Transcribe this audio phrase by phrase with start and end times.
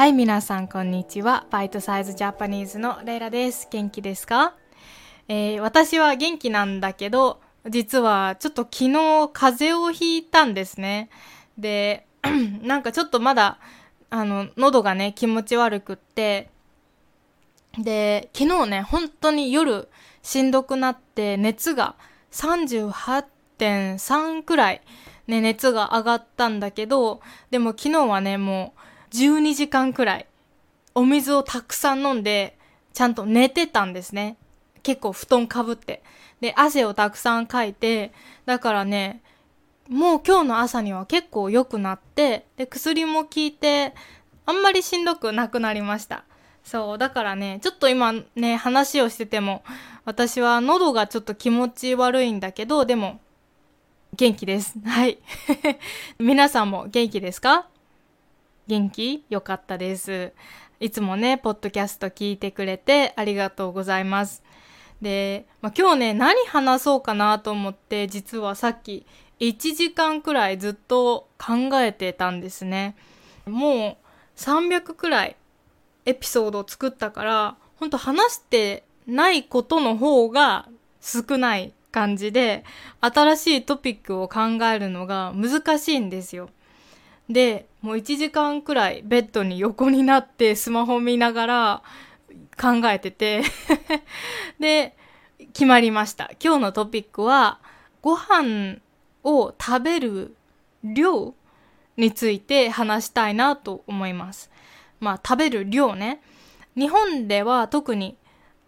[0.00, 1.44] はい、皆さん、こんにちは。
[1.50, 3.68] バイトサイズジャパニーズのレイラです。
[3.70, 4.54] 元気ですか？
[5.28, 11.10] えー、私は元気なんだけど、実はちょっと昨日風邪をひいたんですね。
[11.58, 12.06] で、
[12.64, 13.58] なんかちょっとまだ、
[14.08, 16.48] あの、喉がね、気持ち悪くって、
[17.76, 19.86] で、昨日ね、本当に夜
[20.22, 21.94] しんどくなって熱が
[22.32, 24.80] 38.3くらい
[25.26, 27.20] ね、熱が上がったんだけど、
[27.50, 28.80] でも昨日はね、もう
[29.12, 30.26] 12時間くらい
[30.94, 32.56] お水をたくさん飲んで、
[32.92, 34.36] ちゃんと寝てたんですね。
[34.82, 36.02] 結構布団かぶって。
[36.40, 38.12] で、汗をたくさんかいて、
[38.46, 39.20] だからね、
[39.88, 43.94] もう今日の朝には結構良くなって、で、薬も効いて、
[44.46, 46.24] あんまりしんどくなくなりました。
[46.64, 49.62] そう、だからね、ちょっと今ね、話をしてても、
[50.04, 53.20] 私は喉がちょっと気持ち悪いんだけど、でも、
[54.16, 54.74] 元気です。
[54.84, 55.18] はい。
[56.18, 57.66] 皆さんも元気ですか？
[58.70, 59.24] 元気？
[59.28, 60.32] よかったです。
[60.78, 64.44] いつもね、ポッドキャスト聞いてくれてありがとうございます。
[65.02, 69.04] で、まあ、今日ね、何話そうかなと思って、実はさっき
[69.40, 72.94] 1時間くらいずっと考えてたんですね。
[73.44, 75.36] もう300くらい
[76.06, 80.68] エピソードを作ったから、ほんと話してないことの方が
[81.00, 82.62] 少ない感じで、
[83.00, 86.50] 新しいトピックを考えるのが難しいんですよ。
[87.30, 91.82] で、もう1時間くらいベッドに横になってスマホ見ながら
[92.60, 93.42] 考えてて
[94.58, 94.96] で、
[95.52, 96.30] 決まりました。
[96.42, 97.60] 今日のトピックは、
[98.02, 98.78] ご飯
[99.22, 100.36] を食べる
[100.82, 101.34] 量
[101.96, 104.50] について話したいなと思います。
[104.98, 106.20] まあ食べる量ね。
[106.76, 108.16] 日本では特に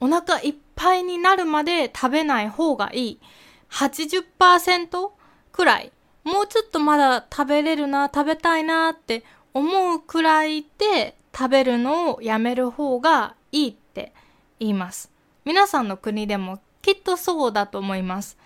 [0.00, 3.20] お腹いっぱいになるまで食べない方がいい。
[3.70, 5.10] 80%
[5.50, 5.92] くらい。
[6.24, 14.12] もうちょっとまだ食べれるな、食べたいなって思うくらいで食べるのをやめる方がいいって
[14.60, 15.10] 言います。
[15.44, 18.38] 皆さんの国でもきっとそうだと思います。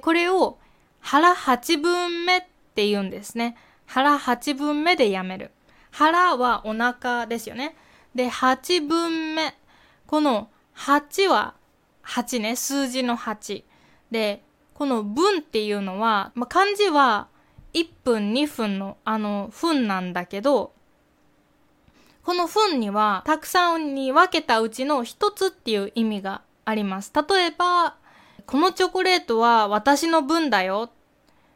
[0.00, 0.58] これを
[1.00, 2.40] 腹8分目っ
[2.74, 3.56] て言うんですね。
[3.86, 5.50] 腹8分目でやめる。
[5.90, 7.76] 腹はお腹ですよね。
[8.14, 9.54] で、8分目。
[10.06, 11.54] この8は
[12.04, 13.64] 8ね、数字の8。
[14.10, 14.42] で、
[14.80, 17.28] この分っていうのは、まあ、漢字は
[17.74, 20.72] 1分2分のあの分なんだけど、
[22.22, 27.12] この分にはたくさんに分けたうちの一つっていう意味があります。
[27.14, 27.96] 例えば、
[28.46, 30.88] このチョコレートは私の分だよ。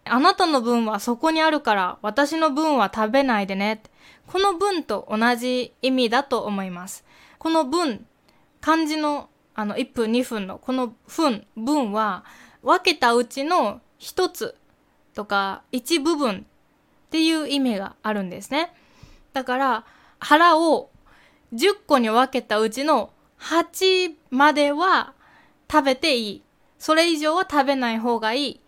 [0.05, 3.83] あなたの分はそこにあるから私の分は食べないでね。
[4.27, 7.07] この分と同じ意味だと思います。
[7.39, 8.05] この分
[8.61, 12.25] 漢字のあの1分2分のこの分、分は
[12.65, 14.57] 分けたうちの一つ
[15.15, 16.47] とか一部分
[17.07, 18.73] っていう意味があるんですね。
[19.33, 19.85] だから
[20.19, 20.91] 腹を
[21.53, 25.13] 10個に分けたうちの8までは
[25.71, 26.43] 食べていい。
[26.79, 28.61] それ以上は食べない方がいい。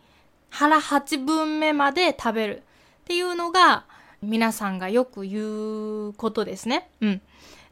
[0.51, 2.63] 腹8分目まで食べる
[3.01, 3.85] っていうのが
[4.23, 6.89] 皆さんがよく言うことですね。
[7.01, 7.23] うん。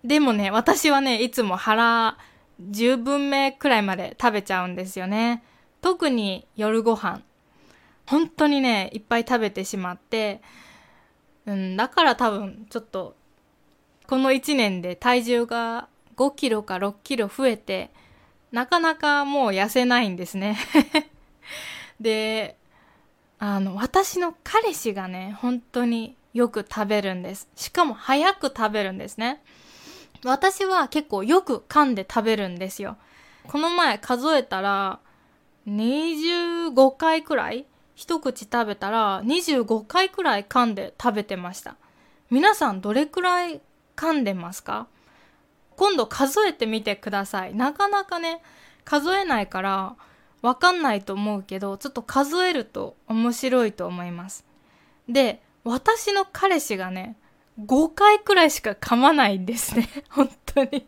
[0.05, 2.17] でもね、私はね、いつも腹
[2.61, 5.43] 10分目くらいまで食べちゃうんですよね。
[5.85, 7.21] 特に夜ご飯。
[8.07, 10.41] 本当にね、いっぱい食べてしまって、
[11.45, 13.15] うん、だから多分ちょっと、
[14.07, 17.91] この1年で体重が5キロか6キロ増えて、
[18.51, 20.57] なかなかもう痩せないんですね。
[22.01, 22.57] で、
[23.39, 27.47] あの、私の彼氏がね、本当によく食べるんです。
[27.57, 29.43] しかも早く食べるんですね。
[30.25, 32.97] 私は結構よく噛んで食べるんですよ。
[33.49, 35.01] この前数えたら、
[35.69, 41.77] 25回くらい一口食べたら25回くらい噛んで食べてました。
[42.31, 43.61] 皆さんどれくらい
[43.97, 44.89] 噛んでますか？
[45.77, 47.55] 今度数えてみてください。
[47.55, 48.43] なかなかね、
[48.85, 49.97] 数えないから
[50.43, 54.45] わかんないと思うけど、ちょっと数えると面白いと思います。
[55.09, 57.17] で、私の彼氏がね、
[57.65, 59.89] 5回くらいしか噛まないんですね。
[60.11, 60.87] 本当に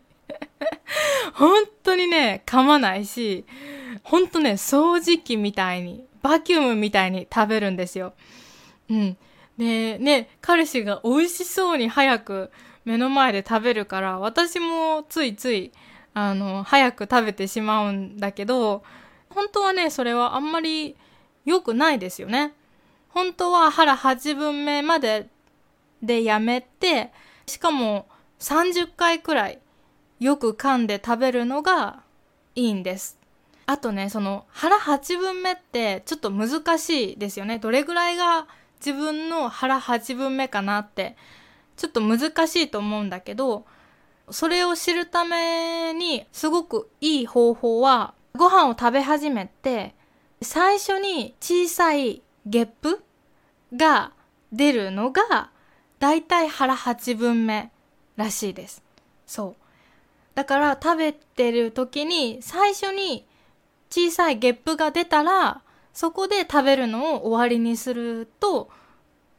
[1.35, 3.45] 本当にね、噛まないし、
[4.03, 8.15] 本当ね、掃除機みたいに、バキュームみたいに食べるんですよ。
[8.91, 9.17] うん。
[9.59, 12.51] で、ね、彼氏が美味しそうに早く
[12.85, 15.73] 目の前で食べるから、私もついつい、
[16.15, 18.83] あの、早く食べてしまうんだけど、
[19.31, 20.97] 本当はね、それはあんまり
[21.45, 22.55] 良くないですよね。
[23.09, 25.29] 本当は腹8分目まで
[26.03, 27.13] でやめて、
[27.47, 28.07] しかも
[28.41, 29.59] 30回くらい
[30.21, 32.03] よく噛んで食べるのが
[32.55, 33.19] いいんです。
[33.67, 37.59] あとね、その腹8分目ってちょっと難しいですよね。
[37.59, 38.47] どれぐらいが
[38.79, 41.17] 自分の腹8分目かなって
[41.77, 43.67] ちょっと難しいと思うんだけど、
[44.31, 49.95] それを知るためにすごくいい方法は、ご飯を食べ始めて、
[50.43, 53.03] 最初に小さいゲップ
[53.75, 54.13] が
[54.53, 55.51] 出るのが、
[55.99, 57.71] だいたい腹8分目
[58.17, 58.83] らしいです。
[59.27, 59.66] そう。
[60.37, 63.27] だから食べてる時に最初に
[63.91, 65.63] 小さいゲップが出たら、
[65.95, 68.71] そこで食べるのを終わりにすると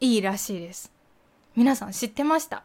[0.00, 0.92] いいらしいです。
[1.54, 2.64] 皆さん知ってました？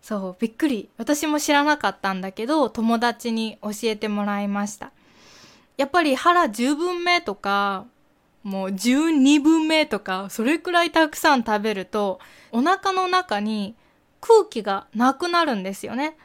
[0.00, 0.90] そう、びっくり。
[0.96, 4.92] 私も知らなかったんだけど、友達に教えてもらいました。
[5.76, 7.86] やっぱり腹10分目とか、
[8.44, 12.20] もう12分目とか、それくらいたくさん食べると、
[12.52, 13.74] お腹の中に
[14.20, 16.16] 空気がなくなるんですよね。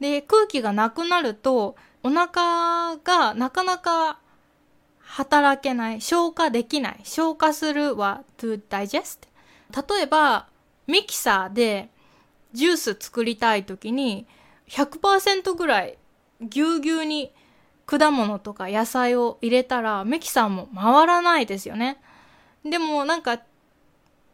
[0.00, 4.18] で、空気がなくなると、お腹がなかなか
[5.00, 7.00] 働けない、消化できない。
[7.04, 9.28] 消化するは to digest?
[9.70, 10.48] 例えば、
[10.86, 11.88] ミキサーで
[12.52, 14.26] ジュース作りたい時に
[14.68, 15.98] 100%ぐらい
[16.40, 17.32] ぎゅうぎゅうに
[17.86, 22.00] 果物とか野菜を入れたらミキサーも回らないですよね。
[22.64, 23.40] でもなんか、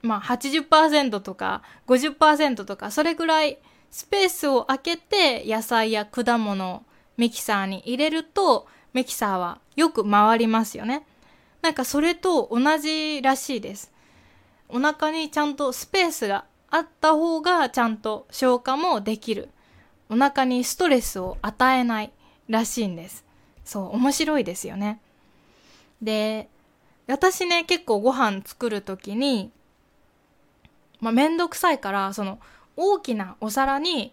[0.03, 3.59] まあ80%とか50%とかそれぐらい
[3.97, 6.83] スペースを空けて野菜や果物を
[7.17, 11.07] ミキサーに入れるとミキサーはよく回りますよね。
[11.63, 13.91] なんかそれと同じらしいです。
[14.69, 19.49] お腹にちゃんとスペースがあった方がちゃんと消化もできる。
[20.11, 22.13] お腹にストレスを与えない
[22.51, 23.25] らしいんです。
[23.65, 25.01] そう、面白いですよね。
[26.03, 26.51] で、
[27.07, 29.53] 私ね、結構ご飯作るときに、
[31.01, 32.39] まあ、めんどくさいから、その、
[32.77, 34.13] 大きなお皿に、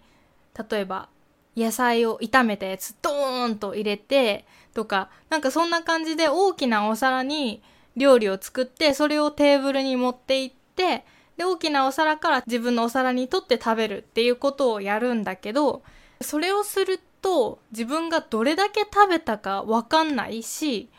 [0.70, 1.10] 例えば、
[1.56, 7.62] 野菜を炒めたやつドーンと入れて、とか、なんかそんな感じで大きなお皿に
[7.96, 11.06] 料理を作って、それをテーブルに持って行って、
[11.38, 15.84] で、大きなお皿から自分のお皿に取って食べるっていうことをやるんだけど、
[16.22, 20.90] それをすると自分がどれだけ食べたかわかんないし、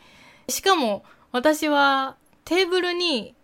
[0.48, 3.34] しかも私はテーブルに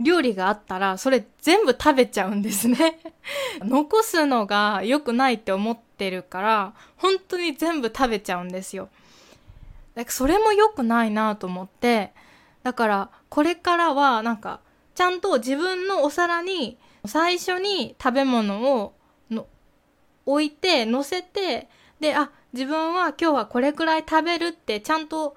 [0.00, 3.00] 料理があったらそれ全部食べちゃうんですね
[3.60, 8.88] 残すのが良くないって思ってるから本当に全部食べちゃうんですよ。
[9.94, 12.12] だからそれも良くないなと思って
[12.62, 14.60] だからこれからはなんか
[14.94, 18.94] ちゃんと自分のお皿に最初に食べ物を
[19.30, 19.46] の
[20.26, 21.68] 置いて乗せて
[22.00, 25.36] であ自分は今日はこれくらい食べるってちゃんと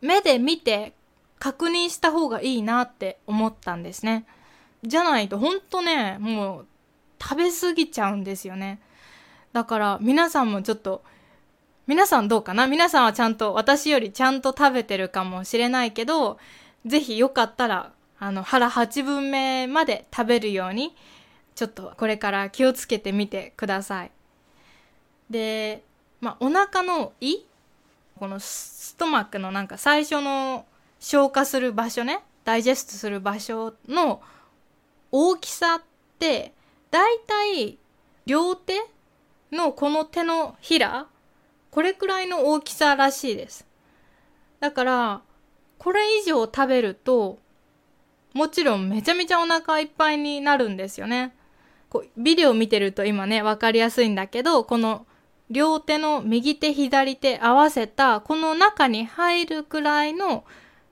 [0.00, 0.94] 目で見て
[1.44, 4.24] 確認した方がいいなって思ったんですね。
[4.82, 6.66] じゃないとほんとねもう
[7.20, 8.80] 食べ過ぎちゃうんですよね。
[9.52, 11.04] だから皆さんもちょっと
[11.86, 12.66] 皆さんどうかな？
[12.66, 16.38] 皆さんはちゃんと私よりちゃんと食べてるかもしれないけど
[16.86, 20.96] 是非よかったらあの腹8分目まで食べるように
[21.54, 24.10] ちょっとこれから気をつけてみてください。
[25.28, 25.84] で、
[26.22, 27.40] まあ、お腹の胃？
[28.18, 30.64] このストマックのなんか最初の
[31.04, 34.22] 消化する場所ねダイジェストする場所の
[35.12, 35.82] 大きさっ
[36.18, 36.54] て
[36.90, 37.76] だいたい
[38.24, 38.80] 両手
[39.52, 41.06] のこの手のひら
[41.70, 43.66] これくらいの大きさらしいです。
[44.60, 45.20] だから
[45.76, 47.38] これ以上食べると
[48.32, 51.34] もちろんめちゃめちゃお腹いっぱいになるんですよね。
[51.90, 55.06] こうビデオ見てると今ね、わかりやすいんだけど、この
[55.50, 60.44] 両手の右手左手合わせたこの中に入るくらいの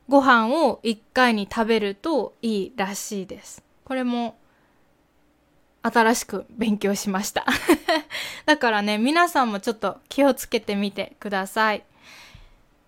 [0.09, 3.63] ご飯を1回に食べるといいらしいです。
[3.85, 4.37] これも
[5.83, 7.45] 新しく勉強しました
[8.47, 11.85] だからね、皆さんもちょっと気をつけてみてください。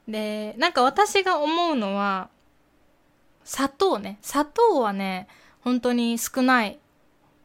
[0.06, 2.28] で、なんか私が思うのは、
[3.44, 4.18] 砂糖ね。
[4.22, 5.28] 砂糖はね、
[5.60, 6.78] 本当に少ない。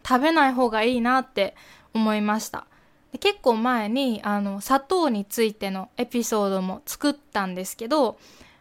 [0.07, 1.55] 食べない方がいいなって
[1.93, 2.65] 思いました。
[3.11, 8.17] で結構前にあの砂糖についてのエピソードも作ったんですけど、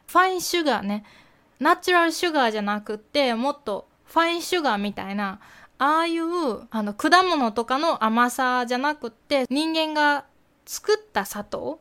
[0.08, 1.04] ファインシュガーね、
[1.60, 5.38] ナチュラルシュガーじゃなくってもっとファインシュガーみたいな、
[5.78, 6.26] ああいう
[6.70, 10.24] あの果物とかの甘さじゃなくって人間が
[10.66, 11.78] 作った砂糖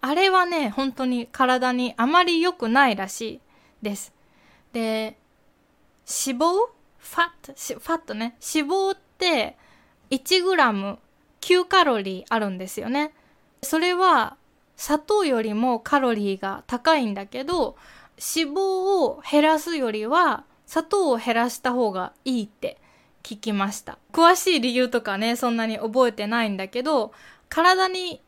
[0.00, 3.40] あれはね、本当に体にあまり良くないらしい
[3.82, 4.12] です。
[4.72, 5.16] で、
[6.06, 6.70] 脂肪？
[6.98, 8.36] ファット、ファットね。
[8.54, 9.56] 脂肪って
[10.10, 10.98] 1グラム
[11.40, 13.12] 9カロリーあるんですよね。
[13.62, 14.36] それは
[14.76, 17.76] 砂糖よりもカロリーが高いんだけど、
[18.18, 22.78] 脂肪を減らすよりは砂糖を減らした方がいいって
[23.22, 23.98] 聞きました。
[24.12, 27.12] 詳しい理由とかね、そんなに覚えてないんだけど、
[27.48, 28.20] 体に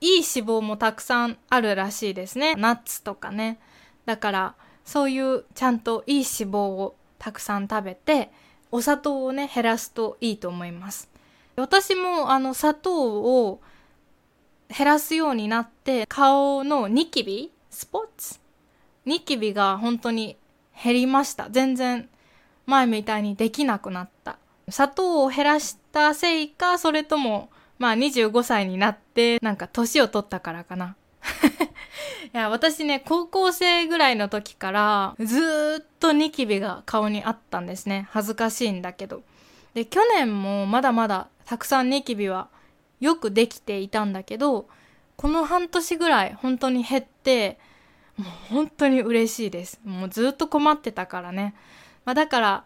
[0.00, 2.54] いい脂肪もたくさんあるらしいですね。
[2.54, 3.58] ナッツとかね。
[4.04, 4.54] だから、
[4.86, 8.30] そういうちゃんといい脂肪をたくさん食べて
[8.70, 11.10] お砂糖をね減らすといいと思います
[11.56, 13.60] 私もあの砂糖を
[14.68, 18.40] 減らすようになって顔のニキビスポッツ？
[19.04, 20.36] ニキビが本当に
[20.82, 21.48] 減りました。
[21.50, 22.08] 全然
[22.66, 24.38] 前みたいにできなくなった。
[24.68, 30.96] 砂糖を減らしたせいかそれともまあ25歳になってなんか年を取ったからかな。
[32.34, 38.08] いや私ね高校生ぐらいの時からずっとニキビが顔にあったんですね。
[38.10, 39.22] 恥ずかしいんだけど。
[39.74, 42.48] で去年もまだまだたくさんニキビは
[43.00, 44.68] よくできていたんだけど
[45.16, 47.58] この半年ぐらい本当に減って
[48.16, 49.80] もう本当に嬉しいです。
[49.84, 51.54] もうずっと困ってたからね、
[52.04, 52.64] まあ、だから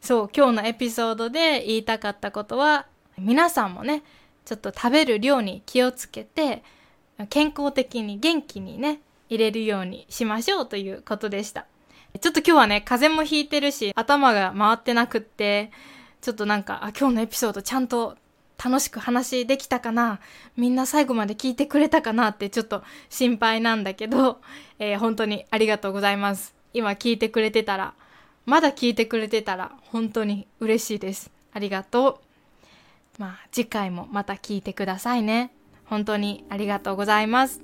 [0.00, 4.02] そう今日のエピソードで言いたかったことは皆さんもね
[4.44, 6.64] ちょっと食べる量に気をつけて
[7.30, 11.66] 健康的に元気にね入れるようにしましょうということでした。
[12.20, 15.70] ちょっと今日はね風邪もひいてるし頭が回ってなくって
[16.20, 18.16] ちょっとなんかあ今日のエピソードちゃんと
[18.64, 20.20] 楽しく話できたかな？
[20.56, 24.40] みんな最後まで聞いてくれたかなってちょっと心配なんだけど、
[24.78, 26.54] えー、本当にありがとうございます。
[26.72, 27.94] 今聞いてくれてたら、
[28.46, 31.30] まだ聞いてくれてたら本当に嬉しいです。
[31.52, 32.20] ありがと
[33.18, 33.20] う。
[33.20, 35.52] まあ次回もまた聞いてくださいね。
[35.84, 37.60] 本当にありがとうございます。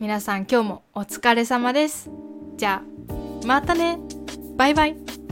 [0.00, 2.10] 皆さん今日もお疲れ様です。
[2.56, 3.98] じゃあ、またね。
[4.56, 5.23] バイバイ。